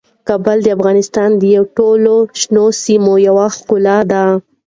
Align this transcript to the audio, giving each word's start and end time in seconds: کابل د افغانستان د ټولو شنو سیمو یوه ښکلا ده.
کابل 0.27 0.57
د 0.63 0.67
افغانستان 0.77 1.29
د 1.41 1.43
ټولو 1.77 2.15
شنو 2.41 2.65
سیمو 2.83 3.13
یوه 3.27 3.45
ښکلا 3.55 3.97
ده. 4.11 4.23